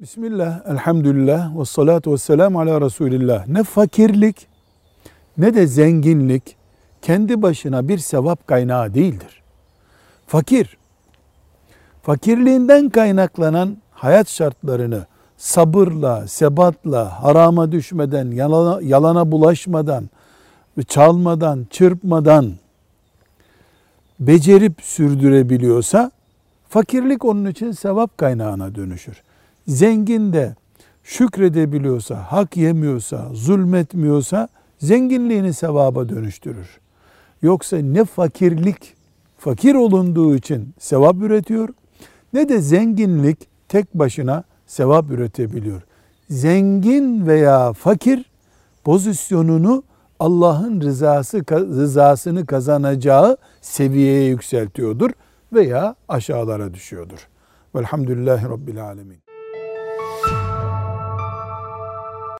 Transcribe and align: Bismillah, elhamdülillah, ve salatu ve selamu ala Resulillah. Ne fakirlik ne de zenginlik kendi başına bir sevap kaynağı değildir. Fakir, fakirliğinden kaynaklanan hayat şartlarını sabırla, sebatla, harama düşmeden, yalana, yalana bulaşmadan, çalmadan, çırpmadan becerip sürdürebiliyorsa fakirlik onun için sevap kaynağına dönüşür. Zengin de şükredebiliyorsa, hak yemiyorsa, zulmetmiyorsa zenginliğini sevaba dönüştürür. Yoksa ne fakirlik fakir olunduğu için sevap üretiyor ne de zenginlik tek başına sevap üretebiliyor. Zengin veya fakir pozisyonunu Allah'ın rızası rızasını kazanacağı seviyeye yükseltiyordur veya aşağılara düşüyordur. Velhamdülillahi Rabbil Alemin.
Bismillah, 0.00 0.60
elhamdülillah, 0.66 1.58
ve 1.58 1.64
salatu 1.64 2.12
ve 2.12 2.18
selamu 2.18 2.60
ala 2.60 2.80
Resulillah. 2.80 3.48
Ne 3.48 3.62
fakirlik 3.62 4.46
ne 5.38 5.54
de 5.54 5.66
zenginlik 5.66 6.56
kendi 7.02 7.42
başına 7.42 7.88
bir 7.88 7.98
sevap 7.98 8.46
kaynağı 8.46 8.94
değildir. 8.94 9.42
Fakir, 10.26 10.76
fakirliğinden 12.02 12.88
kaynaklanan 12.88 13.76
hayat 13.92 14.28
şartlarını 14.28 15.06
sabırla, 15.36 16.28
sebatla, 16.28 17.22
harama 17.22 17.72
düşmeden, 17.72 18.30
yalana, 18.30 18.80
yalana 18.82 19.32
bulaşmadan, 19.32 20.10
çalmadan, 20.88 21.66
çırpmadan 21.70 22.52
becerip 24.20 24.82
sürdürebiliyorsa 24.82 26.10
fakirlik 26.68 27.24
onun 27.24 27.46
için 27.46 27.72
sevap 27.72 28.18
kaynağına 28.18 28.74
dönüşür. 28.74 29.22
Zengin 29.70 30.32
de 30.32 30.54
şükredebiliyorsa, 31.02 32.16
hak 32.16 32.56
yemiyorsa, 32.56 33.28
zulmetmiyorsa 33.32 34.48
zenginliğini 34.78 35.52
sevaba 35.52 36.08
dönüştürür. 36.08 36.80
Yoksa 37.42 37.76
ne 37.76 38.04
fakirlik 38.04 38.94
fakir 39.38 39.74
olunduğu 39.74 40.36
için 40.36 40.74
sevap 40.78 41.16
üretiyor 41.16 41.68
ne 42.32 42.48
de 42.48 42.60
zenginlik 42.60 43.38
tek 43.68 43.94
başına 43.94 44.44
sevap 44.66 45.10
üretebiliyor. 45.10 45.82
Zengin 46.30 47.26
veya 47.26 47.72
fakir 47.72 48.30
pozisyonunu 48.84 49.82
Allah'ın 50.20 50.80
rızası 50.80 51.44
rızasını 51.50 52.46
kazanacağı 52.46 53.36
seviyeye 53.60 54.24
yükseltiyordur 54.24 55.10
veya 55.52 55.94
aşağılara 56.08 56.74
düşüyordur. 56.74 57.28
Velhamdülillahi 57.74 58.44
Rabbil 58.44 58.84
Alemin. 58.84 59.29